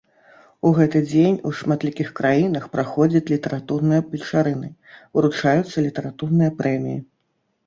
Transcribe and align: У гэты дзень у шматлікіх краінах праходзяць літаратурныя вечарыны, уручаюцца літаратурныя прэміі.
У 0.67 0.69
гэты 0.77 1.01
дзень 1.09 1.35
у 1.49 1.51
шматлікіх 1.59 2.09
краінах 2.19 2.65
праходзяць 2.77 3.27
літаратурныя 3.33 4.01
вечарыны, 4.15 4.69
уручаюцца 5.21 5.77
літаратурныя 5.87 6.51
прэміі. 6.65 6.99